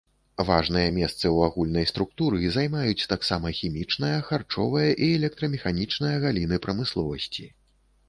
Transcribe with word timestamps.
Важныя 0.45 0.85
месцы 0.95 1.23
ў 1.35 1.51
агульнай 1.51 1.85
структуры 1.91 2.49
займаюць 2.57 3.07
таксама 3.13 3.53
хімічная, 3.59 4.11
харчовая 4.33 4.89
і 5.03 5.13
электрамеханічная 5.21 6.17
галіны 6.29 6.65
прамысловасці. 6.69 7.51